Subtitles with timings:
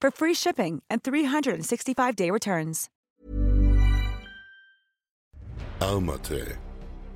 [0.00, 2.88] for free shipping and 365-day returns.
[5.80, 6.56] Armate.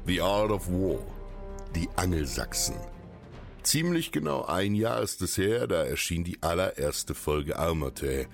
[0.06, 1.00] The Art of War.
[1.74, 2.76] Die Angelsachsen.
[3.62, 8.26] Ziemlich genau ein Jahr ist es her, da erschien die allererste Folge Armate.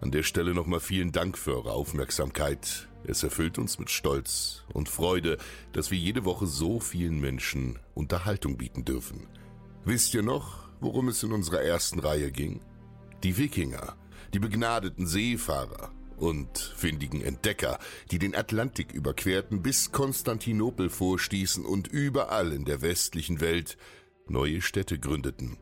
[0.00, 2.88] An der Stelle nochmal vielen Dank für eure Aufmerksamkeit.
[3.04, 5.38] Es erfüllt uns mit Stolz und Freude,
[5.72, 9.26] dass wir jede Woche so vielen Menschen Unterhaltung bieten dürfen.
[9.84, 12.60] Wisst ihr noch, worum es in unserer ersten Reihe ging?
[13.22, 13.96] Die Wikinger,
[14.34, 17.78] die begnadeten Seefahrer und findigen Entdecker,
[18.10, 23.76] die den Atlantik überquerten, bis Konstantinopel vorstießen und überall in der westlichen Welt
[24.28, 25.56] neue Städte gründeten.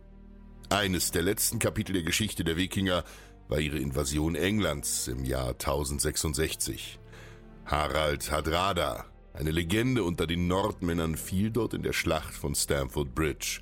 [0.71, 3.05] Eines der letzten Kapitel der Geschichte der Wikinger
[3.49, 6.99] war ihre Invasion Englands im Jahr 1066.
[7.67, 13.61] Harald Hadrada, eine Legende unter den Nordmännern, fiel dort in der Schlacht von Stamford Bridge.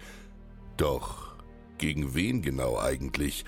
[0.77, 1.37] Doch
[1.79, 3.45] gegen wen genau eigentlich?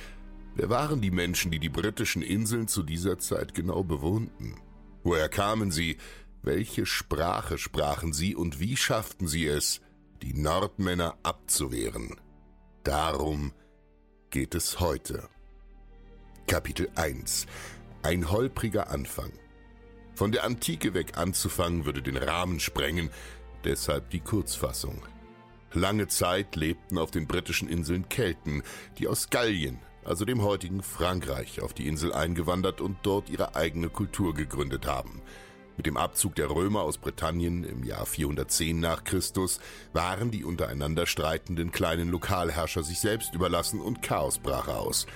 [0.56, 4.54] Wer waren die Menschen, die die britischen Inseln zu dieser Zeit genau bewohnten?
[5.02, 5.98] Woher kamen sie?
[6.42, 9.80] Welche Sprache sprachen sie und wie schafften sie es,
[10.22, 12.20] die Nordmänner abzuwehren?
[12.84, 13.52] Darum
[14.30, 15.28] geht es heute.
[16.46, 17.46] Kapitel 1
[18.02, 19.32] Ein holpriger Anfang.
[20.14, 23.10] Von der Antike weg anzufangen würde den Rahmen sprengen,
[23.64, 25.02] deshalb die Kurzfassung.
[25.72, 28.62] Lange Zeit lebten auf den britischen Inseln Kelten,
[28.98, 33.88] die aus Gallien, also dem heutigen Frankreich, auf die Insel eingewandert und dort ihre eigene
[33.88, 35.22] Kultur gegründet haben.
[35.76, 39.58] Mit dem Abzug der Römer aus Britannien im Jahr 410 nach Christus
[39.92, 45.06] waren die untereinander streitenden kleinen Lokalherrscher sich selbst überlassen und Chaos brach aus.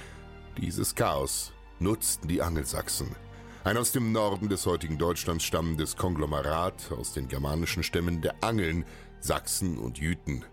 [0.56, 3.14] Dieses Chaos nutzten die Angelsachsen.
[3.62, 8.84] Ein aus dem Norden des heutigen Deutschlands stammendes Konglomerat aus den germanischen Stämmen der Angeln,
[9.20, 10.44] Sachsen und Jüten.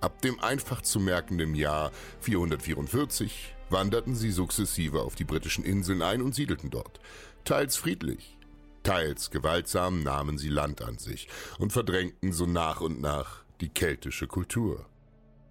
[0.00, 6.22] Ab dem einfach zu merkenden Jahr 444 wanderten sie sukzessive auf die britischen Inseln ein
[6.22, 7.00] und siedelten dort.
[7.44, 8.38] Teils friedlich,
[8.82, 14.26] teils gewaltsam nahmen sie Land an sich und verdrängten so nach und nach die keltische
[14.26, 14.86] Kultur.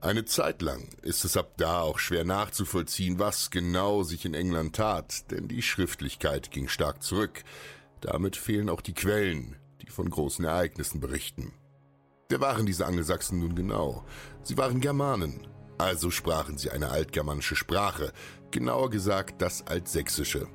[0.02, 4.78] Eine Zeit lang ist es ab da auch schwer nachzuvollziehen, was genau sich in England
[4.78, 7.44] tat, denn die Schriftlichkeit ging stark zurück.
[8.00, 11.52] Damit fehlen auch die Quellen, die von großen Ereignissen berichten.
[12.30, 14.06] Wer waren diese Angelsachsen nun genau?
[14.42, 15.48] Sie waren Germanen,
[15.80, 18.14] also sprachen sie eine altgermanische Sprache,
[18.52, 20.48] genauer gesagt das Altsächsische.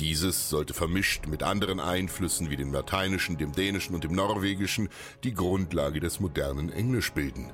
[0.00, 4.88] Dieses sollte vermischt mit anderen Einflüssen wie dem Lateinischen, dem Dänischen und dem Norwegischen
[5.22, 7.52] die Grundlage des modernen Englisch bilden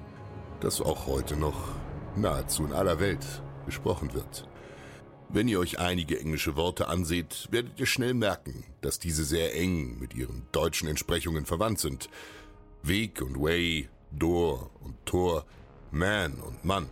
[0.61, 1.75] das auch heute noch
[2.17, 3.25] nahezu in aller Welt
[3.67, 4.49] gesprochen wird.
[5.29, 9.99] Wenn ihr euch einige englische Worte anseht, werdet ihr schnell merken, dass diese sehr eng
[9.99, 12.09] mit ihren deutschen Entsprechungen verwandt sind.
[12.83, 15.45] Weg und Way, Door und Tor,
[15.91, 16.89] Man und Mann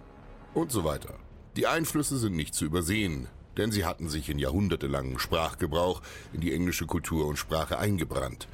[0.57, 1.15] und so weiter.
[1.57, 6.03] Die Einflüsse sind nicht zu übersehen, denn sie hatten sich in jahrhundertelangem Sprachgebrauch
[6.33, 8.49] in die englische Kultur und Sprache eingebrannt.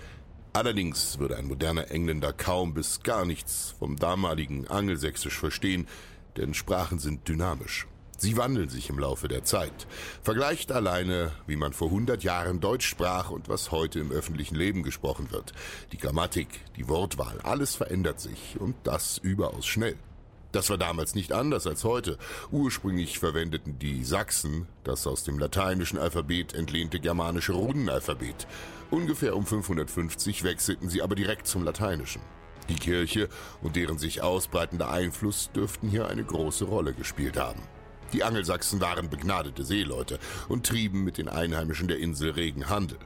[0.52, 5.86] Allerdings würde ein moderner Engländer kaum bis gar nichts vom damaligen Angelsächsisch verstehen,
[6.36, 7.86] denn Sprachen sind dynamisch.
[8.18, 9.86] Sie wandeln sich im Laufe der Zeit.
[10.22, 14.82] Vergleicht alleine, wie man vor 100 Jahren Deutsch sprach und was heute im öffentlichen Leben
[14.82, 15.52] gesprochen wird.
[15.92, 19.96] Die Grammatik, die Wortwahl, alles verändert sich und das überaus schnell.
[20.52, 22.18] Das war damals nicht anders als heute.
[22.50, 28.46] Ursprünglich verwendeten die Sachsen das aus dem lateinischen Alphabet entlehnte germanische Runenalphabet.
[28.90, 32.20] Ungefähr um 550 wechselten sie aber direkt zum Lateinischen.
[32.68, 33.28] Die Kirche
[33.62, 37.62] und deren sich ausbreitender Einfluss dürften hier eine große Rolle gespielt haben.
[38.12, 42.98] Die Angelsachsen waren begnadete Seeleute und trieben mit den Einheimischen der Insel regen Handel.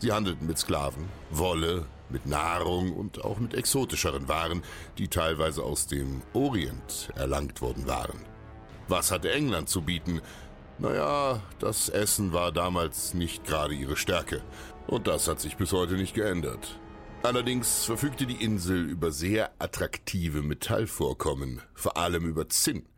[0.00, 4.62] Sie handelten mit Sklaven, Wolle, mit Nahrung und auch mit exotischeren Waren,
[4.96, 8.18] die teilweise aus dem Orient erlangt worden waren.
[8.88, 10.22] Was hatte England zu bieten?
[10.78, 14.42] Naja, das Essen war damals nicht gerade ihre Stärke.
[14.86, 16.80] Und das hat sich bis heute nicht geändert.
[17.22, 22.88] Allerdings verfügte die Insel über sehr attraktive Metallvorkommen, vor allem über Zinn.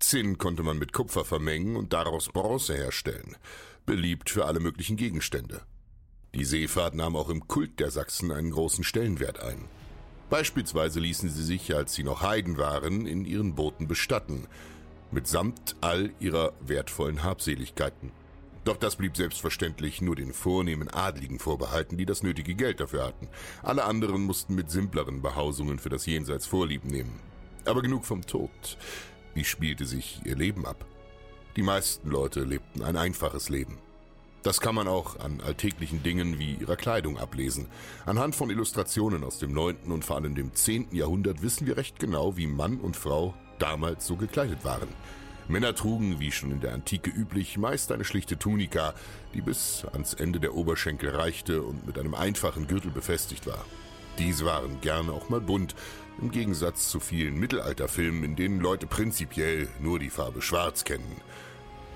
[0.00, 3.36] Zinn konnte man mit Kupfer vermengen und daraus Bronze herstellen,
[3.86, 5.62] beliebt für alle möglichen Gegenstände.
[6.34, 9.64] Die Seefahrt nahm auch im Kult der Sachsen einen großen Stellenwert ein.
[10.30, 14.46] Beispielsweise ließen sie sich, als sie noch Heiden waren, in ihren Booten bestatten,
[15.10, 18.12] mitsamt all ihrer wertvollen Habseligkeiten.
[18.64, 23.28] Doch das blieb selbstverständlich nur den vornehmen Adligen vorbehalten, die das nötige Geld dafür hatten.
[23.62, 27.20] Alle anderen mussten mit simpleren Behausungen für das Jenseits Vorlieb nehmen.
[27.64, 28.50] Aber genug vom Tod.
[29.32, 30.84] Wie spielte sich ihr Leben ab?
[31.56, 33.78] Die meisten Leute lebten ein einfaches Leben.
[34.42, 37.66] Das kann man auch an alltäglichen Dingen wie ihrer Kleidung ablesen.
[38.06, 39.76] Anhand von Illustrationen aus dem 9.
[39.88, 40.88] und vor allem dem 10.
[40.92, 44.88] Jahrhundert wissen wir recht genau, wie Mann und Frau damals so gekleidet waren.
[45.48, 48.94] Männer trugen, wie schon in der Antike üblich, meist eine schlichte Tunika,
[49.34, 53.64] die bis ans Ende der Oberschenkel reichte und mit einem einfachen Gürtel befestigt war.
[54.18, 55.74] Diese waren gerne auch mal bunt,
[56.20, 61.16] im Gegensatz zu vielen Mittelalterfilmen, in denen Leute prinzipiell nur die Farbe Schwarz kennen.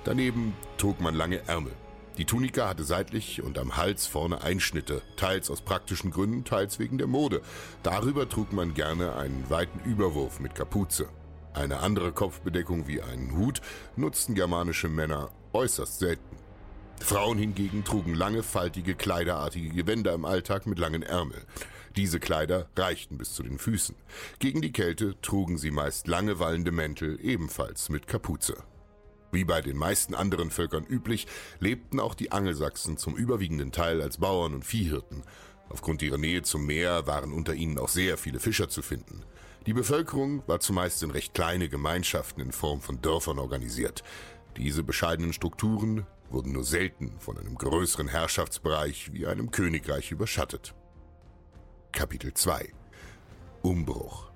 [0.04, 1.72] Daneben trug man lange Ärmel.
[2.18, 6.98] Die Tunika hatte seitlich und am Hals vorne Einschnitte, teils aus praktischen Gründen, teils wegen
[6.98, 7.40] der Mode.
[7.82, 11.08] Darüber trug man gerne einen weiten Überwurf mit Kapuze.
[11.54, 13.62] Eine andere Kopfbedeckung wie einen Hut
[13.96, 16.36] nutzten germanische Männer äußerst selten.
[17.00, 21.42] Frauen hingegen trugen lange, faltige, kleiderartige Gewänder im Alltag mit langen Ärmeln.
[21.96, 23.96] Diese Kleider reichten bis zu den Füßen.
[24.38, 28.56] Gegen die Kälte trugen sie meist lange wallende Mäntel, ebenfalls mit Kapuze.
[29.34, 31.26] Wie bei den meisten anderen Völkern üblich,
[31.58, 35.22] lebten auch die Angelsachsen zum überwiegenden Teil als Bauern und Viehhirten.
[35.70, 39.24] Aufgrund ihrer Nähe zum Meer waren unter ihnen auch sehr viele Fischer zu finden.
[39.64, 44.04] Die Bevölkerung war zumeist in recht kleine Gemeinschaften in Form von Dörfern organisiert.
[44.58, 50.74] Diese bescheidenen Strukturen wurden nur selten von einem größeren Herrschaftsbereich wie einem Königreich überschattet.
[51.92, 52.70] Kapitel 2
[53.62, 54.31] Umbruch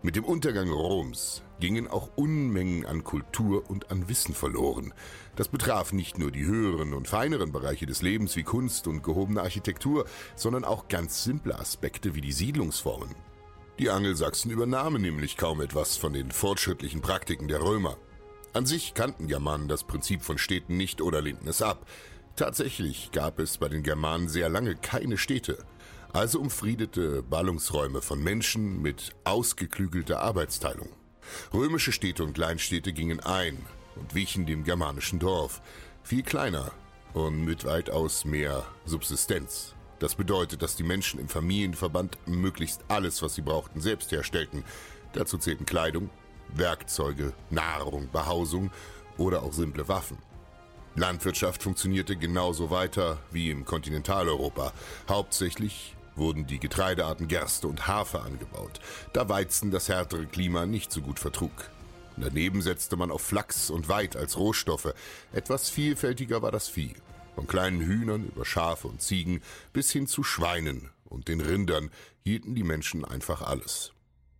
[0.00, 4.94] Mit dem Untergang Roms gingen auch Unmengen an Kultur und an Wissen verloren.
[5.34, 9.42] Das betraf nicht nur die höheren und feineren Bereiche des Lebens wie Kunst und gehobene
[9.42, 10.04] Architektur,
[10.36, 13.12] sondern auch ganz simple Aspekte wie die Siedlungsformen.
[13.80, 17.96] Die Angelsachsen übernahmen nämlich kaum etwas von den fortschrittlichen Praktiken der Römer.
[18.52, 21.84] An sich kannten Germanen das Prinzip von Städten nicht oder lehnten es ab.
[22.36, 25.58] Tatsächlich gab es bei den Germanen sehr lange keine Städte
[26.12, 30.88] also umfriedete Ballungsräume von Menschen mit ausgeklügelter Arbeitsteilung.
[31.52, 33.58] Römische Städte und Kleinstädte gingen ein
[33.96, 35.60] und wichen dem germanischen Dorf,
[36.02, 36.72] viel kleiner
[37.12, 39.74] und mit weitaus mehr Subsistenz.
[39.98, 44.64] Das bedeutet, dass die Menschen im Familienverband möglichst alles, was sie brauchten, selbst herstellten.
[45.12, 46.08] Dazu zählten Kleidung,
[46.54, 48.70] Werkzeuge, Nahrung, Behausung
[49.16, 50.18] oder auch simple Waffen.
[50.94, 54.72] Landwirtschaft funktionierte genauso weiter wie im Kontinentaleuropa,
[55.08, 58.80] hauptsächlich wurden die Getreidearten Gerste und Hafer angebaut,
[59.12, 61.70] da Weizen das härtere Klima nicht so gut vertrug.
[62.16, 64.92] Daneben setzte man auf Flachs und Weid als Rohstoffe.
[65.32, 66.94] Etwas vielfältiger war das Vieh.
[67.34, 69.40] Von kleinen Hühnern über Schafe und Ziegen
[69.72, 71.90] bis hin zu Schweinen und den Rindern
[72.24, 73.92] hielten die Menschen einfach alles.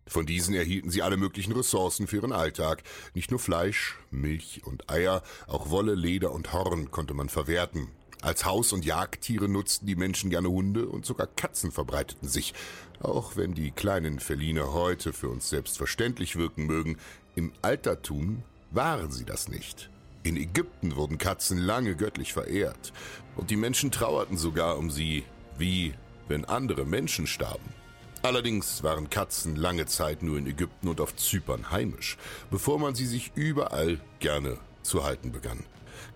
[0.09, 2.83] Von diesen erhielten sie alle möglichen Ressourcen für ihren Alltag.
[3.13, 7.89] Nicht nur Fleisch, Milch und Eier, auch Wolle, Leder und Horn konnte man verwerten.
[8.21, 12.53] Als Haus- und Jagdtiere nutzten die Menschen gerne Hunde und sogar Katzen verbreiteten sich.
[13.01, 16.97] Auch wenn die kleinen Feline heute für uns selbstverständlich wirken mögen,
[17.35, 19.89] im Altertum waren sie das nicht.
[20.23, 22.91] In Ägypten wurden Katzen lange göttlich verehrt
[23.37, 25.23] und die Menschen trauerten sogar um sie,
[25.57, 25.93] wie
[26.27, 27.73] wenn andere Menschen starben.
[28.21, 32.17] Allerdings waren Katzen lange Zeit nur in Ägypten und auf Zypern heimisch,
[32.51, 35.63] bevor man sie sich überall gerne zu halten begann.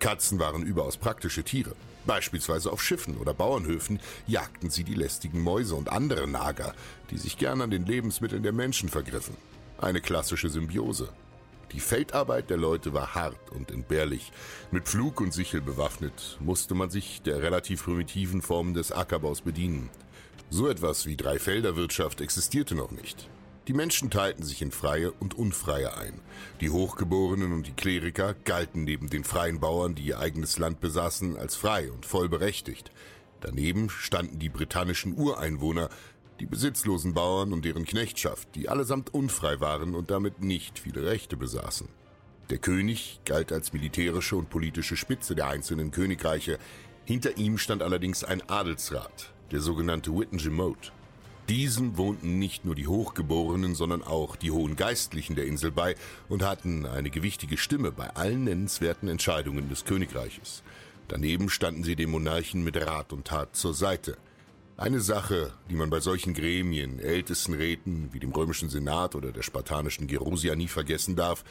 [0.00, 1.74] Katzen waren überaus praktische Tiere.
[2.06, 6.74] Beispielsweise auf Schiffen oder Bauernhöfen jagten sie die lästigen Mäuse und andere Nager,
[7.10, 9.36] die sich gern an den Lebensmitteln der Menschen vergriffen.
[9.78, 11.08] Eine klassische Symbiose.
[11.72, 14.32] Die Feldarbeit der Leute war hart und entbehrlich.
[14.70, 19.90] Mit Pflug und Sichel bewaffnet musste man sich der relativ primitiven Formen des Ackerbaus bedienen.
[20.50, 23.28] So etwas wie Dreifelderwirtschaft existierte noch nicht.
[23.66, 26.20] Die Menschen teilten sich in Freie und Unfreie ein.
[26.60, 31.38] Die Hochgeborenen und die Kleriker galten neben den freien Bauern, die ihr eigenes Land besaßen,
[31.38, 32.92] als frei und vollberechtigt.
[33.40, 35.88] Daneben standen die britannischen Ureinwohner,
[36.40, 41.38] die besitzlosen Bauern und deren Knechtschaft, die allesamt unfrei waren und damit nicht viele Rechte
[41.38, 41.88] besaßen.
[42.50, 46.58] Der König galt als militärische und politische Spitze der einzelnen Königreiche.
[47.06, 50.92] Hinter ihm stand allerdings ein Adelsrat, der sogenannte Wittengemote.
[51.48, 55.94] Diesen wohnten nicht nur die Hochgeborenen, sondern auch die hohen Geistlichen der Insel bei
[56.30, 60.62] und hatten eine gewichtige Stimme bei allen nennenswerten Entscheidungen des Königreiches.
[61.08, 64.16] Daneben standen sie dem Monarchen mit Rat und Tat zur Seite.
[64.78, 69.42] Eine Sache, die man bei solchen Gremien, ältesten Räten wie dem römischen Senat oder der
[69.42, 71.44] spartanischen Gerusia nie vergessen darf,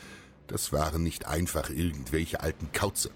[0.48, 3.12] das waren nicht einfach irgendwelche alten Kauze.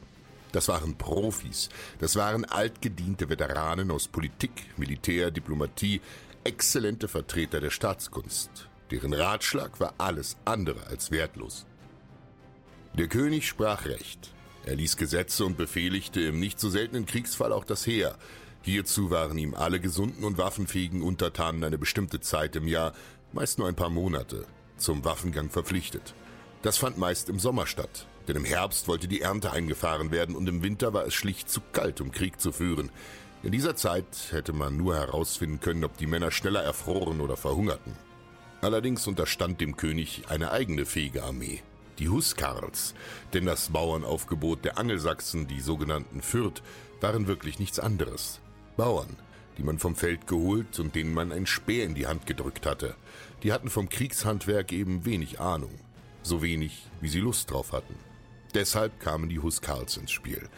[0.52, 1.70] Das waren Profis,
[2.00, 6.00] das waren altgediente Veteranen aus Politik, Militär, Diplomatie,
[6.48, 8.70] exzellente Vertreter der Staatskunst.
[8.90, 11.66] Deren Ratschlag war alles andere als wertlos.
[12.94, 14.32] Der König sprach Recht.
[14.64, 18.18] Er ließ Gesetze und befehligte im nicht so seltenen Kriegsfall auch das Heer.
[18.62, 22.94] Hierzu waren ihm alle gesunden und waffenfähigen Untertanen eine bestimmte Zeit im Jahr,
[23.34, 24.46] meist nur ein paar Monate,
[24.78, 26.14] zum Waffengang verpflichtet.
[26.62, 30.48] Das fand meist im Sommer statt, denn im Herbst wollte die Ernte eingefahren werden und
[30.48, 32.90] im Winter war es schlicht zu kalt, um Krieg zu führen.
[33.44, 37.94] In dieser Zeit hätte man nur herausfinden können, ob die Männer schneller erfroren oder verhungerten.
[38.62, 41.62] Allerdings unterstand dem König eine eigene fähige Armee,
[42.00, 42.96] die Huskarls,
[43.34, 46.64] denn das Bauernaufgebot der Angelsachsen, die sogenannten Fürth,
[47.00, 48.40] waren wirklich nichts anderes.
[48.76, 49.16] Bauern,
[49.58, 52.96] die man vom Feld geholt und denen man ein Speer in die Hand gedrückt hatte.
[53.44, 55.76] Die hatten vom Kriegshandwerk eben wenig Ahnung,
[56.24, 57.96] so wenig, wie sie Lust drauf hatten.
[58.56, 60.50] Deshalb kamen die Huskarls ins Spiel.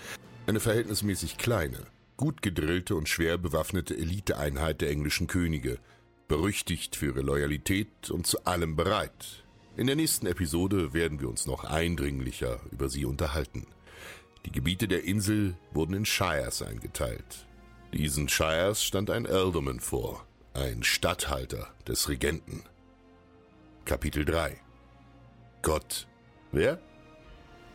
[0.47, 1.85] Eine verhältnismäßig kleine,
[2.19, 5.79] gut gedrillte und schwer bewaffnete Eliteeinheit der englischen Könige,
[6.27, 9.45] berüchtigt für ihre Loyalität und zu allem bereit.
[9.77, 13.67] In der nächsten Episode werden wir uns noch eindringlicher über sie unterhalten.
[14.45, 17.47] Die Gebiete der Insel wurden in Shires eingeteilt.
[17.93, 22.63] Diesen Shires stand ein Ealdorman vor, ein Statthalter des Regenten.
[23.85, 24.59] Kapitel 3
[25.61, 26.05] Gott.
[26.51, 26.81] Wer?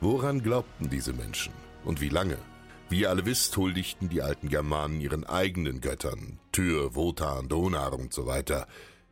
[0.03, 1.55] Woran glaubten diese Menschen
[1.87, 2.37] und wie lange?
[2.95, 8.15] Wie ihr alle wisst, huldigten die alten Germanen ihren eigenen Göttern, Tyr, Wotan, Donar und
[8.15, 8.69] so weiter.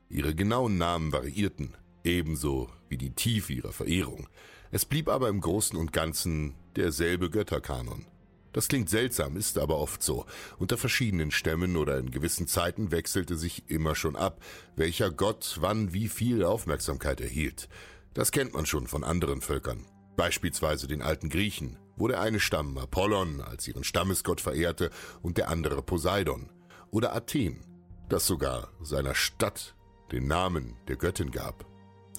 [0.09, 4.29] Ihre genauen Namen variierten, ebenso wie die Tiefe ihrer Verehrung.
[4.71, 8.07] Es blieb aber im Großen und Ganzen derselbe Götterkanon.
[8.53, 10.27] Das klingt seltsam, ist aber oft so.
[10.61, 14.45] Unter verschiedenen Stämmen oder in gewissen Zeiten wechselte sich immer schon ab,
[14.77, 17.69] welcher Gott wann wie viel Aufmerksamkeit erhielt.
[18.15, 19.87] Das kennt man schon von anderen Völkern.
[20.15, 24.91] Beispielsweise den alten Griechen, wo der eine Stamm Apollon als ihren Stammesgott verehrte
[25.23, 26.51] und der andere Poseidon.
[26.91, 27.65] Oder Athen,
[28.09, 29.75] das sogar seiner Stadt
[30.11, 31.65] den Namen der Göttin gab.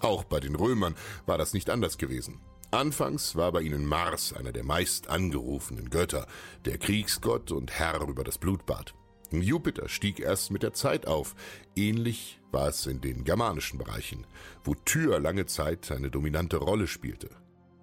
[0.01, 2.41] Auch bei den Römern war das nicht anders gewesen.
[2.71, 6.27] Anfangs war bei ihnen Mars einer der meist angerufenen Götter,
[6.65, 8.95] der Kriegsgott und Herr über das Blutbad.
[9.31, 11.35] Jupiter stieg erst mit der Zeit auf.
[11.75, 14.25] Ähnlich war es in den germanischen Bereichen,
[14.63, 17.29] wo Tyr lange Zeit eine dominante Rolle spielte.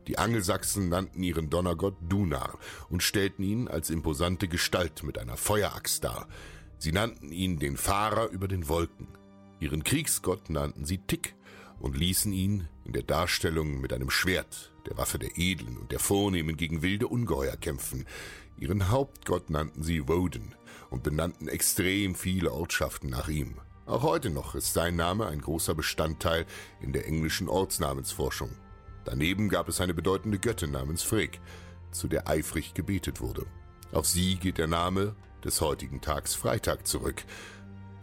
[0.07, 6.04] Die Angelsachsen nannten ihren Donnergott Dunar und stellten ihn als imposante Gestalt mit einer Feueraxt
[6.04, 6.28] dar.
[6.78, 9.09] Sie nannten ihn den Fahrer über den Wolken.
[9.61, 11.35] Ihren Kriegsgott nannten sie Tick
[11.78, 15.99] und ließen ihn in der Darstellung mit einem Schwert, der Waffe der Edlen und der
[15.99, 18.07] Vornehmen gegen wilde Ungeheuer kämpfen.
[18.59, 20.54] Ihren Hauptgott nannten sie Woden
[20.90, 23.57] und benannten extrem viele Ortschaften nach ihm.
[23.87, 26.47] Auch heute noch ist sein Name ein großer Bestandteil
[26.80, 28.50] in der englischen Ortsnamensforschung.
[29.04, 31.38] Daneben gab es eine bedeutende Göttin namens Frigg,
[31.90, 33.47] zu der eifrig gebetet wurde.
[33.92, 37.25] Auf sie geht der Name des heutigen Tags Freitag zurück.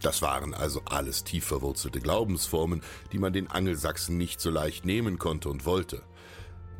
[0.02, 5.18] Das waren also alles tief verwurzelte Glaubensformen, die man den Angelsachsen nicht so leicht nehmen
[5.18, 6.02] konnte und wollte.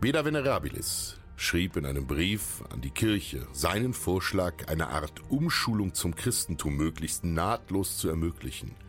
[0.00, 6.14] Beda Venerabilis schrieb in einem Brief an die Kirche seinen Vorschlag, eine Art Umschulung zum
[6.14, 8.74] Christentum möglichst nahtlos zu ermöglichen–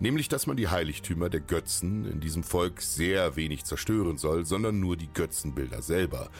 [0.00, 4.80] nämlich dass man die Heiligtümer der Götzen in diesem Volk sehr wenig zerstören soll, sondern
[4.80, 6.30] nur die Götzenbilder selber,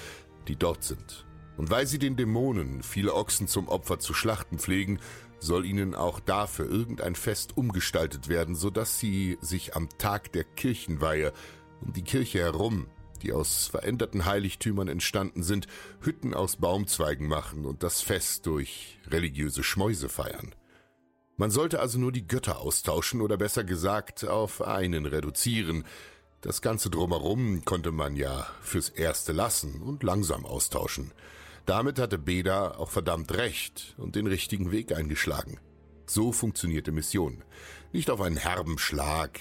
[0.48, 1.26] die dort sind.
[1.56, 4.98] Und weil sie den Dämonen viele Ochsen zum Opfer zu schlachten pflegen,
[5.38, 10.44] soll ihnen auch dafür irgendein Fest umgestaltet werden, so dass sie sich am Tag der
[10.44, 11.32] Kirchenweihe
[11.80, 12.86] um die Kirche herum,
[13.22, 15.66] die aus veränderten Heiligtümern entstanden sind,
[16.00, 20.54] Hütten aus Baumzweigen machen und das Fest durch religiöse Schmäuse feiern.
[21.40, 25.87] Man sollte also nur die Götter austauschen oder besser gesagt auf einen reduzieren.
[26.42, 31.12] Das Ganze drumherum konnte man ja fürs Erste lassen und langsam austauschen.
[31.64, 35.59] Damit hatte Beda auch verdammt recht und den richtigen Weg eingeschlagen.
[36.04, 37.42] So funktionierte Mission.
[37.90, 39.40] Nicht auf einen herben Schlag.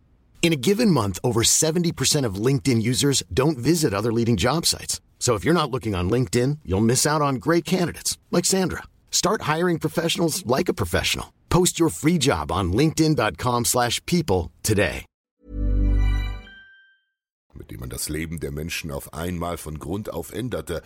[0.41, 4.99] In a given month, over 70% of LinkedIn users don't visit other leading job sites.
[5.19, 8.81] So if you're not looking on LinkedIn, you'll miss out on great candidates like Sandra.
[9.11, 11.31] Start hiring professionals like a professional.
[11.49, 15.05] Post your free job on linkedin.com/people today.
[17.61, 20.81] mit dem man das Leben der Menschen auf einmal von Grund auf änderte,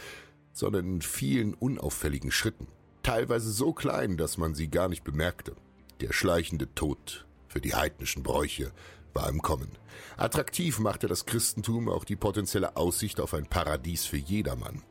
[0.52, 2.68] sondern in vielen unauffälligen Schritten,
[3.02, 5.56] teilweise so klein, dass man sie gar nicht bemerkte.
[6.02, 8.74] Der schleichende Tod für die heidnischen Bräuche
[9.16, 9.72] war im Kommen.
[10.18, 14.84] Attraktiv machte das Christentum auch die potenzielle Aussicht auf ein Paradies für jedermann.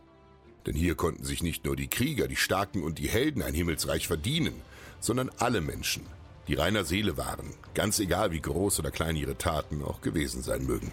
[0.66, 4.06] Denn hier konnten sich nicht nur die Krieger, die Starken und die Helden ein Himmelsreich
[4.08, 4.54] verdienen,
[4.98, 6.06] sondern alle Menschen,
[6.48, 10.64] die reiner Seele waren, ganz egal wie groß oder klein ihre Taten auch gewesen sein
[10.64, 10.90] mögen.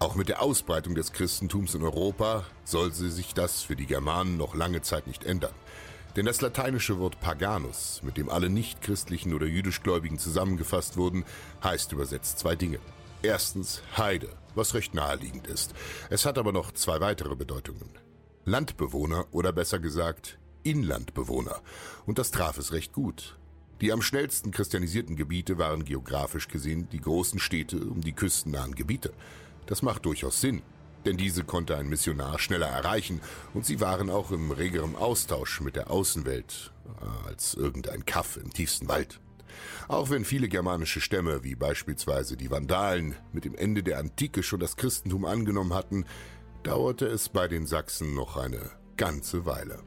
[0.00, 4.54] Auch mit der Ausbreitung des Christentums in Europa sollte sich das für die Germanen noch
[4.54, 5.54] lange Zeit nicht ändern.
[6.18, 11.24] Denn das lateinische Wort paganus, mit dem alle nichtchristlichen oder jüdischgläubigen zusammengefasst wurden,
[11.62, 12.80] heißt übersetzt zwei Dinge.
[13.22, 15.74] Erstens Heide, was recht naheliegend ist.
[16.10, 17.88] Es hat aber noch zwei weitere Bedeutungen.
[18.44, 21.60] Landbewohner oder besser gesagt Inlandbewohner.
[22.04, 23.38] Und das traf es recht gut.
[23.80, 29.12] Die am schnellsten christianisierten Gebiete waren geografisch gesehen die großen Städte um die küstennahen Gebiete.
[29.66, 30.62] Das macht durchaus Sinn,
[31.08, 33.22] denn diese konnte ein Missionar schneller erreichen
[33.54, 38.52] und sie waren auch im regerem Austausch mit der Außenwelt äh, als irgendein Kaff im
[38.52, 39.20] tiefsten Wald.
[39.88, 44.60] Auch wenn viele germanische Stämme, wie beispielsweise die Vandalen, mit dem Ende der Antike schon
[44.60, 46.04] das Christentum angenommen hatten,
[46.62, 49.82] dauerte es bei den Sachsen noch eine ganze Weile.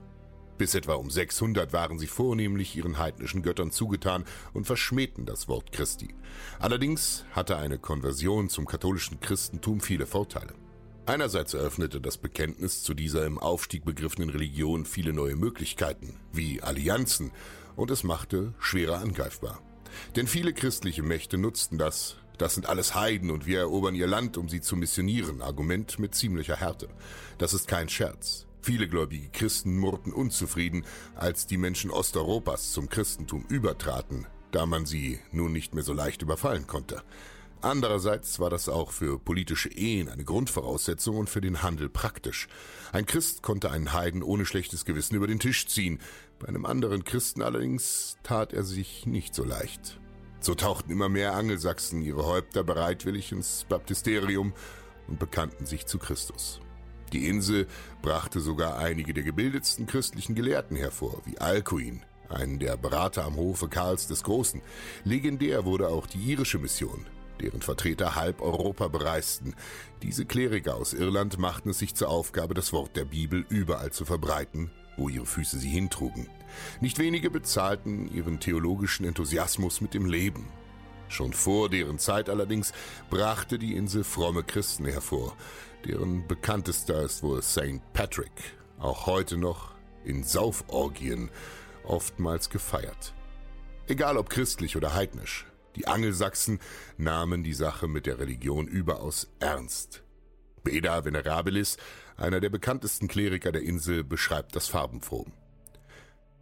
[0.58, 5.72] Bis etwa um 600 waren sie vornehmlich ihren heidnischen Göttern zugetan und verschmähten das Wort
[5.72, 6.16] Christi.
[6.60, 10.56] Allerdings hatte eine Konversion zum katholischen Christentum viele Vorteile.
[11.06, 17.32] Einerseits eröffnete das Bekenntnis zu dieser im Aufstieg begriffenen Religion viele neue Möglichkeiten, wie Allianzen,
[17.76, 19.62] und es machte schwerer angreifbar.
[20.16, 24.38] Denn viele christliche Mächte nutzten das, das sind alles Heiden und wir erobern ihr Land,
[24.38, 26.88] um sie zu missionieren, Argument mit ziemlicher Härte.
[27.38, 28.46] Das ist kein Scherz.
[28.62, 35.20] Viele gläubige Christen murrten unzufrieden, als die Menschen Osteuropas zum Christentum übertraten, da man sie
[35.32, 37.02] nun nicht mehr so leicht überfallen konnte.
[37.62, 42.48] Andererseits war das auch für politische Ehen eine Grundvoraussetzung und für den Handel praktisch.
[42.92, 46.00] Ein Christ konnte einen Heiden ohne schlechtes Gewissen über den Tisch ziehen,
[46.40, 50.00] bei einem anderen Christen allerdings tat er sich nicht so leicht.
[50.40, 54.54] So tauchten immer mehr Angelsachsen ihre Häupter bereitwillig ins Baptisterium
[55.08, 56.62] und bekannten sich zu Christus.
[57.14, 57.68] Die Insel
[58.02, 63.68] brachte sogar einige der gebildetsten christlichen Gelehrten hervor, wie Alcuin, einen der Berater am Hofe
[63.68, 64.64] Karls des Großen.
[65.04, 67.06] Legendär wurde auch die irische Mission,
[67.42, 69.56] deren Vertreter halb Europa bereisten.
[70.02, 74.06] Diese Kleriker aus Irland machten es sich zur Aufgabe, das Wort der Bibel überall zu
[74.06, 76.30] verbreiten, wo ihre Füße sie hintrugen.
[76.80, 80.48] Nicht wenige bezahlten ihren theologischen Enthusiasmus mit dem Leben.
[81.10, 82.72] Schon vor deren Zeit allerdings
[83.10, 85.36] brachte die Insel fromme Christen hervor,
[85.86, 87.82] deren bekanntester ist wohl St.
[87.92, 88.32] Patrick,
[88.80, 89.74] auch heute noch
[90.06, 91.30] in Sauforgien
[91.84, 93.14] oftmals gefeiert.
[93.88, 96.60] Egal ob christlich oder heidnisch, die Angelsachsen
[96.98, 100.04] nahmen die Sache mit der Religion überaus ernst.
[100.64, 101.78] Beda Venerabilis,
[102.18, 105.26] einer der bekanntesten Kleriker der Insel, beschreibt das farbenfroh.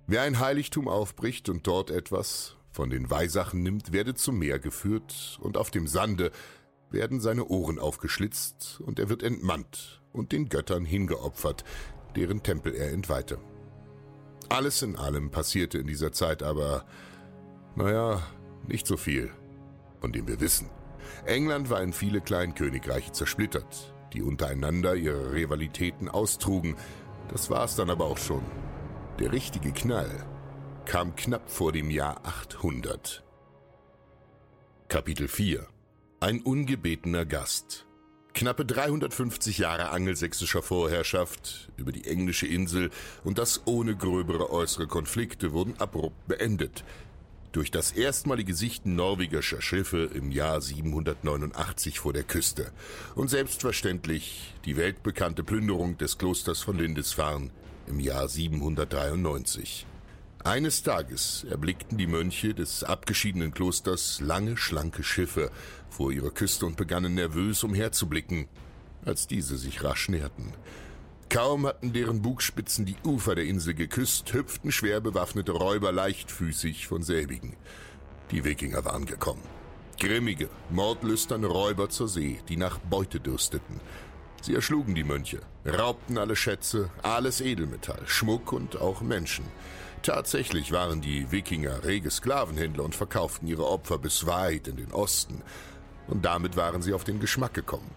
[0.08, 5.40] Wer ein Heiligtum aufbricht und dort etwas von den Weihsachen nimmt, werde zum Meer geführt
[5.42, 6.32] und auf dem Sande
[6.92, 11.64] werden seine Ohren aufgeschlitzt und er wird entmannt und den Göttern hingeopfert,
[12.16, 13.38] deren Tempel er entweihte.
[14.50, 16.86] Alles in allem passierte in dieser Zeit aber,
[17.76, 18.24] naja,
[18.70, 19.32] nicht so viel,
[20.00, 20.70] von dem wir wissen.
[21.26, 26.76] England war in viele Kleinkönigreiche zersplittert, die untereinander ihre Rivalitäten austrugen.
[27.30, 28.44] Das war's dann aber auch schon.
[29.20, 30.26] Der richtige Knall
[30.86, 33.24] kam knapp vor dem Jahr 800.
[34.88, 35.68] Kapitel 4
[36.20, 37.86] Ein ungebetener Gast
[38.34, 42.90] Knappe 350 Jahre angelsächsischer Vorherrschaft über die englische Insel
[43.24, 46.86] und das ohne gröbere äußere Konflikte wurden abrupt beendet.
[47.52, 52.72] Durch das erstmalige Sichten norwegischer Schiffe im Jahr 789 vor der Küste
[53.16, 57.50] und selbstverständlich die weltbekannte Plünderung des Klosters von Lindisfarne
[57.88, 59.88] im Jahr 793.
[60.44, 65.50] Eines Tages erblickten die Mönche des abgeschiedenen Klosters lange, schlanke Schiffe
[65.90, 68.48] vor ihrer Küste und begannen nervös umherzublicken,
[69.04, 70.54] als diese sich rasch näherten.
[71.30, 77.04] Kaum hatten deren Bugspitzen die Ufer der Insel geküsst, hüpften schwer bewaffnete Räuber leichtfüßig von
[77.04, 77.56] selbigen.
[78.32, 79.44] Die Wikinger waren gekommen.
[80.00, 83.80] Grimmige, mordlüsterne Räuber zur See, die nach Beute dürsteten.
[84.42, 89.46] Sie erschlugen die Mönche, raubten alle Schätze, alles Edelmetall, Schmuck und auch Menschen.
[90.02, 95.44] Tatsächlich waren die Wikinger rege Sklavenhändler und verkauften ihre Opfer bis weit in den Osten.
[96.08, 97.92] Und damit waren sie auf den Geschmack gekommen.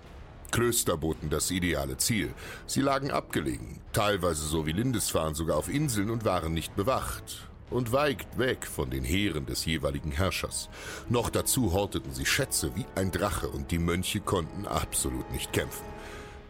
[0.53, 2.33] Klöster boten das ideale Ziel.
[2.67, 7.93] Sie lagen abgelegen, teilweise so wie Lindisfarne sogar auf Inseln und waren nicht bewacht und
[7.93, 10.69] weit weg von den Heeren des jeweiligen Herrschers.
[11.09, 15.85] Noch dazu horteten sie Schätze wie ein Drache und die Mönche konnten absolut nicht kämpfen.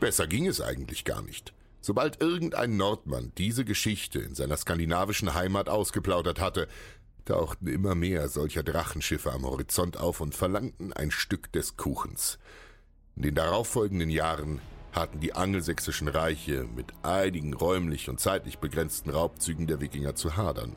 [0.01, 1.55] Besser ging es eigentlich gar nicht.
[1.81, 6.69] Sobald irgendein Nordmann diese Geschichte in seiner skandinavischen Heimat ausgeplaudert hatte,
[7.25, 12.39] tauchten immer mehr solcher Drachenschiffe am Horizont auf und verlangten ein Stück des Kuchens.
[13.15, 14.61] In den darauffolgenden Jahren
[14.93, 20.77] hatten die angelsächsischen Reiche mit einigen räumlich und zeitlich begrenzten Raubzügen der Wikinger zu hadern.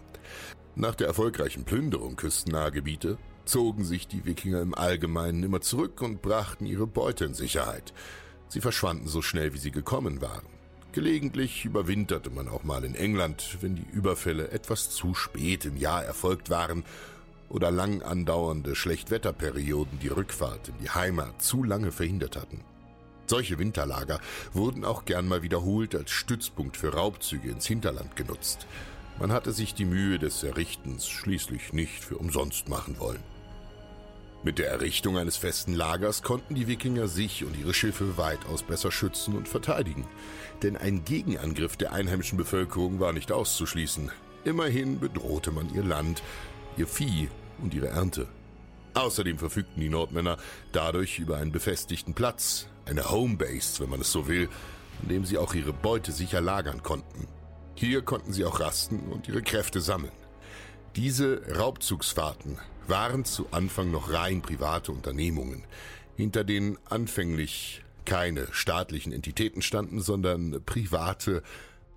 [0.76, 6.22] Nach der erfolgreichen Plünderung küstennaher Gebiete zogen sich die Wikinger im Allgemeinen immer zurück und
[6.22, 7.94] brachten ihre Beute in Sicherheit.
[8.50, 10.46] Sie verschwanden so schnell, wie sie gekommen waren.
[10.92, 16.04] Gelegentlich überwinterte man auch mal in England, wenn die Überfälle etwas zu spät im Jahr
[16.04, 16.84] erfolgt waren
[17.50, 22.62] oder lang andauernde Schlechtwetterperioden die Rückfahrt in die Heimat zu lange verhindert hatten.
[23.28, 24.20] Solche Winterlager
[24.54, 28.68] wurden auch gern mal wiederholt als Stützpunkt für Raubzüge ins Hinterland genutzt.
[29.20, 33.24] Man hatte sich die Mühe des Errichtens schließlich nicht für umsonst machen wollen.
[34.44, 38.92] Mit der Errichtung eines festen Lagers konnten die Wikinger sich und ihre Schiffe weitaus besser
[38.92, 40.06] schützen und verteidigen.
[40.62, 44.12] Denn ein Gegenangriff der einheimischen Bevölkerung war nicht auszuschließen.
[44.44, 46.22] Immerhin bedrohte man ihr Land,
[46.78, 47.30] ihr Vieh
[47.62, 48.28] und ihre Ernte.
[48.94, 50.38] Außerdem verfügten die Nordmänner
[50.72, 54.50] dadurch über einen befestigten Platz, eine Homebase, wenn man es so will,
[55.02, 57.28] an dem sie auch ihre Beute sicher lagern konnten.
[57.76, 60.14] Hier konnten sie auch rasten und ihre Kräfte sammeln.
[60.96, 62.58] Diese Raubzugsfahrten
[62.88, 65.66] waren zu Anfang noch rein private Unternehmungen,
[66.16, 71.44] hinter denen anfänglich keine staatlichen Entitäten standen, sondern private,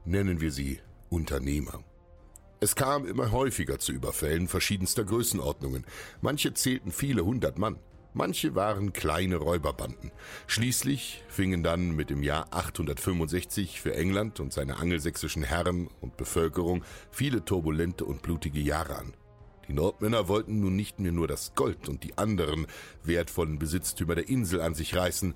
[0.05, 1.85] nennen wir sie Unternehmer.
[2.61, 5.87] Es kam immer häufiger zu Überfällen verschiedenster Größenordnungen.
[6.21, 7.79] Manche zählten viele hundert Mann.
[8.15, 10.11] Manche waren kleine Räuberbanden.
[10.49, 16.83] Schließlich fingen dann mit dem Jahr 865 für England und seine angelsächsischen Herren und Bevölkerung
[17.13, 19.15] viele turbulente und blutige Jahre an.
[19.69, 22.67] Die Nordmänner wollten nun nicht mehr nur das Gold und die anderen
[23.05, 25.35] wertvollen Besitztümer der Insel an sich reißen,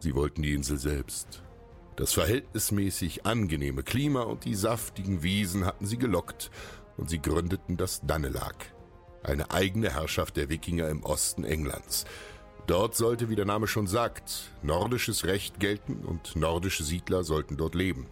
[0.00, 1.42] sie wollten die Insel selbst.
[1.96, 6.50] Das verhältnismäßig angenehme Klima und die saftigen Wiesen hatten sie gelockt
[6.96, 8.54] und sie gründeten das Danelag,
[9.22, 12.06] eine eigene Herrschaft der Wikinger im Osten Englands.
[12.66, 17.74] Dort sollte, wie der Name schon sagt, nordisches Recht gelten und nordische Siedler sollten dort
[17.74, 18.06] leben.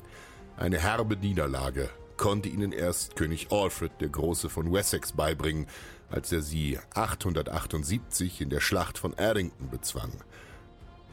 [0.57, 5.66] Eine herbe Niederlage konnte ihnen erst König Alfred der Große von Wessex beibringen,
[6.11, 10.12] als er sie 878 in der Schlacht von Erdington bezwang.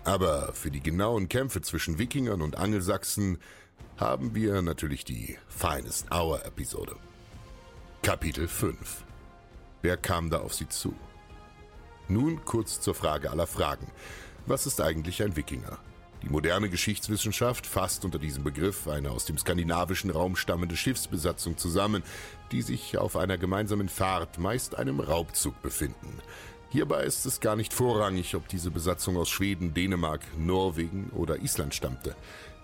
[0.08, 3.40] Aber für die genauen Kämpfe zwischen Wikingern und Angelsachsen
[3.98, 6.96] haben wir natürlich die Finest Hour Episode.
[8.04, 9.04] Kapitel 5
[9.82, 10.96] Wer kam da auf sie zu?
[12.08, 13.92] Nun kurz zur Frage aller Fragen.
[14.46, 15.78] Was ist eigentlich ein Wikinger?
[16.24, 22.02] Die moderne Geschichtswissenschaft fasst unter diesem Begriff eine aus dem skandinavischen Raum stammende Schiffsbesatzung zusammen,
[22.54, 26.22] die sich auf einer gemeinsamen Fahrt, meist einem Raubzug, befinden.
[26.70, 31.74] Hierbei ist es gar nicht vorrangig, ob diese Besatzung aus Schweden, Dänemark, Norwegen oder Island
[31.74, 32.14] stammte.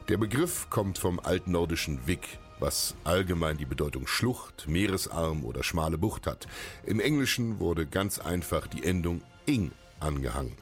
[0.09, 6.27] Der Begriff kommt vom altnordischen Vik, was allgemein die Bedeutung Schlucht, Meeresarm oder schmale Bucht
[6.27, 6.47] hat.
[6.85, 10.57] Im Englischen wurde ganz einfach die Endung ing angehangen.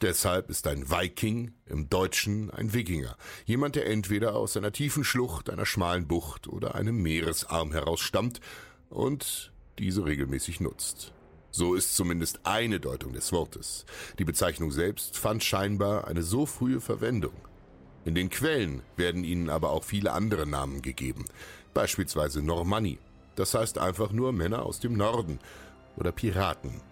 [0.00, 3.18] Deshalb ist ein Viking im Deutschen ein Wikinger.
[3.44, 8.40] Jemand, der entweder aus einer tiefen Schlucht, einer schmalen Bucht oder einem Meeresarm heraus stammt
[8.88, 11.12] und diese regelmäßig nutzt.
[11.56, 13.86] So ist zumindest eine Deutung des Wortes.
[14.18, 17.32] Die Bezeichnung selbst fand scheinbar eine so frühe Verwendung.
[18.04, 21.24] In den Quellen werden ihnen aber auch viele andere Namen gegeben,
[21.72, 22.98] beispielsweise Normanni,
[23.36, 25.38] das heißt einfach nur Männer aus dem Norden,
[25.96, 26.82] oder Piraten,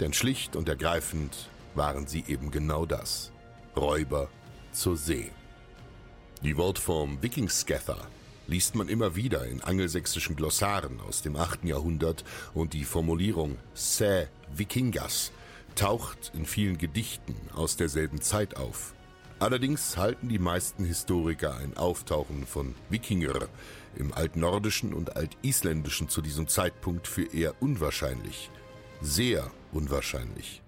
[0.00, 3.32] denn schlicht und ergreifend waren sie eben genau das.
[3.74, 4.28] Räuber
[4.70, 5.32] zur See.
[6.42, 8.06] Die Wortform Wikingscather
[8.50, 11.64] liest man immer wieder in angelsächsischen Glossaren aus dem 8.
[11.64, 15.30] Jahrhundert und die Formulierung Sä Vikingas
[15.76, 18.92] taucht in vielen Gedichten aus derselben Zeit auf.
[19.38, 23.48] Allerdings halten die meisten Historiker ein Auftauchen von Wikinger
[23.96, 28.50] im Altnordischen und Altisländischen zu diesem Zeitpunkt für eher unwahrscheinlich.
[29.00, 30.60] Sehr unwahrscheinlich.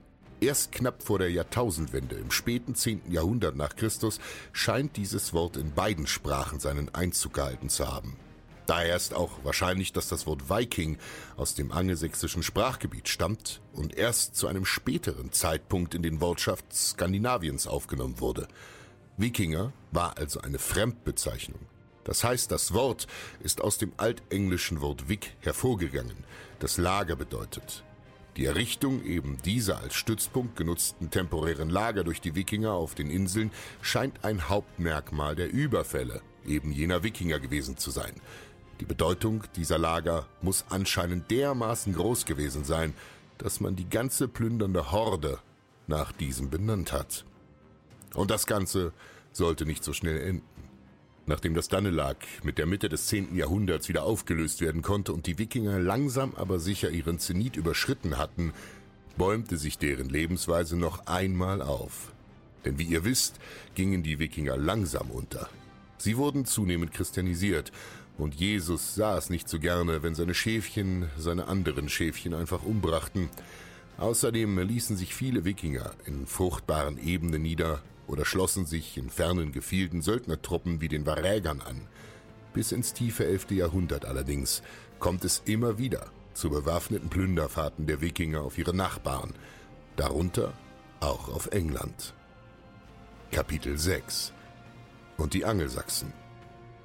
[0.43, 3.13] Erst knapp vor der Jahrtausendwende, im späten 10.
[3.13, 4.19] Jahrhundert nach Christus,
[4.53, 8.17] scheint dieses Wort in beiden Sprachen seinen Einzug gehalten zu haben.
[8.67, 10.99] Daher ist auch wahrscheinlich, dass das Wort Viking
[11.37, 17.69] aus dem angelsächsischen Sprachgebiet stammt und erst zu einem späteren Zeitpunkt in den Wortschaft Skandinaviens
[17.69, 18.49] aufgenommen wurde.
[19.17, 21.61] Wikinger war also eine Fremdbezeichnung.
[22.03, 23.07] Das heißt, das Wort
[23.45, 26.25] ist aus dem altenglischen Wort Vik hervorgegangen,
[26.59, 27.85] das Lager bedeutet.
[28.37, 33.51] Die Errichtung eben dieser als Stützpunkt genutzten temporären Lager durch die Wikinger auf den Inseln
[33.83, 38.13] scheint ein Hauptmerkmal der Überfälle eben jener Wikinger gewesen zu sein.
[38.81, 42.95] Die Bedeutung dieser Lager muss anscheinend dermaßen groß gewesen sein,
[43.39, 45.39] dass man die ganze plündernde Horde
[45.87, 47.25] nach diesem benannt hat.
[48.15, 48.93] Und das Ganze
[49.33, 50.52] sollte nicht so schnell enden.
[51.33, 53.35] Nachdem das Dannelag mit der Mitte des 10.
[53.35, 58.53] Jahrhunderts wieder aufgelöst werden konnte und die Wikinger langsam aber sicher ihren Zenit überschritten hatten,
[59.17, 62.13] bäumte sich deren Lebensweise noch einmal auf.
[62.67, 63.41] Denn wie ihr wisst,
[63.75, 65.49] gingen die Wikinger langsam unter.
[65.97, 67.73] Sie wurden zunehmend christianisiert
[68.19, 73.31] und Jesus sah es nicht so gerne, wenn seine Schäfchen seine anderen Schäfchen einfach umbrachten.
[73.97, 80.03] Außerdem ließen sich viele Wikinger in fruchtbaren Ebenen nieder oder schlossen sich in fernen Gefilden
[80.03, 81.89] Söldnertruppen wie den Varägern an.
[82.53, 83.53] Bis ins tiefe 11.
[83.53, 84.63] Jahrhundert allerdings
[84.99, 89.35] kommt es immer wieder zu bewaffneten Plünderfahrten der Wikinger auf ihre Nachbarn,
[89.97, 90.53] darunter
[91.01, 92.15] auch auf England.
[93.31, 94.33] Kapitel 6
[95.17, 96.13] Und die Angelsachsen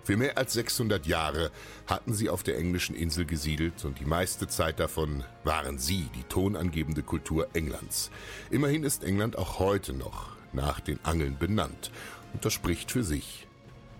[0.07, 1.51] für mehr als 600 Jahre
[1.85, 6.23] hatten sie auf der englischen Insel gesiedelt und die meiste Zeit davon waren sie die
[6.23, 8.09] tonangebende Kultur Englands.
[8.49, 11.91] Immerhin ist England auch heute noch nach den Angeln benannt
[12.33, 13.47] und das spricht für sich.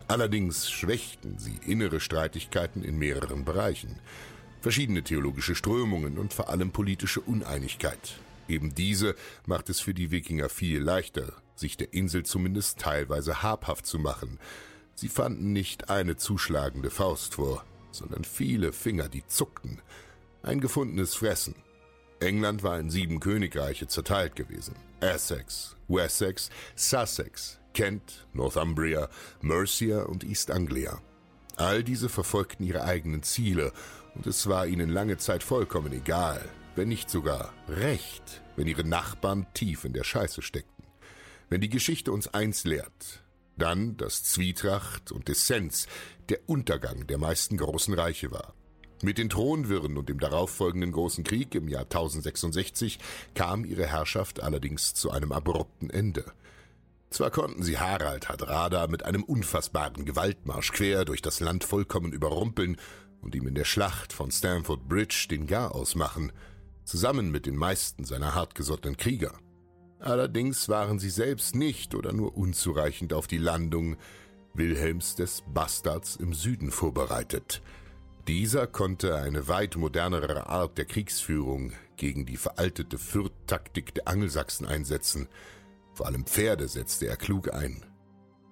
[0.10, 4.00] Allerdings schwächten sie innere Streitigkeiten in mehreren Bereichen,
[4.60, 8.20] verschiedene theologische Strömungen und vor allem politische Uneinigkeit.
[8.50, 9.15] Eben diese
[9.46, 14.38] macht es für die Wikinger viel leichter, sich der Insel zumindest teilweise habhaft zu machen,
[15.00, 19.80] Sie fanden nicht eine zuschlagende Faust vor, sondern viele Finger, die zuckten.
[20.41, 21.54] Ein gefundenes Fressen.
[22.20, 24.74] England war in sieben Königreiche zerteilt gewesen.
[24.99, 29.10] Essex, Wessex, Sussex, Kent, Northumbria,
[29.41, 30.99] Mercia und East Anglia.
[31.55, 33.71] All diese verfolgten ihre eigenen Ziele,
[34.15, 36.43] und es war ihnen lange Zeit vollkommen egal,
[36.75, 40.86] wenn nicht sogar recht, wenn ihre Nachbarn tief in der Scheiße steckten.
[41.49, 43.23] Wenn die Geschichte uns eins lehrt,
[43.57, 45.88] dann, dass Zwietracht und Dissens
[46.29, 48.53] der Untergang der meisten großen Reiche war.
[49.03, 52.97] Mit den Thronwirren und dem darauffolgenden Großen Krieg im Jahr 1066
[53.36, 56.25] kam ihre Herrschaft allerdings zu einem abrupten Ende.
[57.12, 62.77] Zwar konnten sie Harald Hadrada mit einem unfassbaren Gewaltmarsch quer durch das Land vollkommen überrumpeln
[63.21, 66.31] und ihm in der Schlacht von Stamford Bridge den Garaus machen,
[66.83, 69.33] zusammen mit den meisten seiner hartgesottenen Krieger.
[69.99, 73.95] Allerdings waren sie selbst nicht oder nur unzureichend auf die Landung
[74.53, 77.62] Wilhelms des Bastards im Süden vorbereitet.
[78.28, 85.30] Dieser konnte eine weit modernere Art der Kriegsführung gegen die veraltete Fürth-Taktik der Angelsachsen einsetzen.
[85.94, 87.86] Vor allem Pferde setzte er klug ein.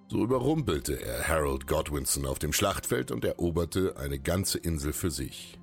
[0.08, 5.58] So überrumpelte er Harold Godwinson auf dem Schlachtfeld und eroberte eine ganze Insel für sich.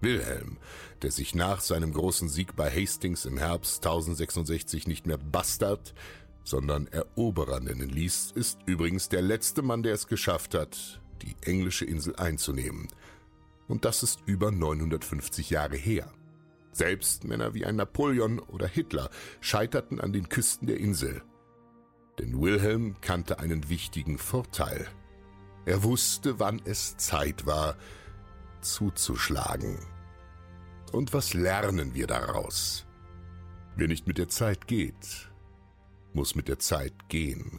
[0.00, 0.58] Wilhelm,
[1.02, 5.94] der sich nach seinem großen Sieg bei Hastings im Herbst 1066 nicht mehr Bastard,
[6.42, 11.84] sondern Eroberer nennen ließ, ist übrigens der letzte Mann, der es geschafft hat, die englische
[11.84, 12.88] Insel einzunehmen.
[13.72, 16.12] Und das ist über 950 Jahre her.
[16.72, 19.08] Selbst Männer wie ein Napoleon oder Hitler
[19.40, 21.22] scheiterten an den Küsten der Insel.
[22.18, 24.86] Denn Wilhelm kannte einen wichtigen Vorteil.
[25.64, 27.78] Er wusste, wann es Zeit war,
[28.60, 29.78] zuzuschlagen.
[30.92, 32.84] Und was lernen wir daraus?
[33.74, 35.32] Wer nicht mit der Zeit geht,
[36.12, 37.58] muss mit der Zeit gehen.